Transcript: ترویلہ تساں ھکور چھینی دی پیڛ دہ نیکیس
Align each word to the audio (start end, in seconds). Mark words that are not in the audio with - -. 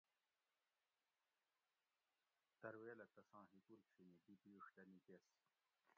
ترویلہ 2.61 3.05
تساں 3.13 3.43
ھکور 3.51 3.79
چھینی 3.89 4.17
دی 4.25 4.33
پیڛ 4.43 4.61
دہ 4.75 4.83
نیکیس 4.91 5.25